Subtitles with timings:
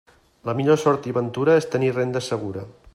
[0.49, 2.69] La millor sort i ventura, és tenir renda segura.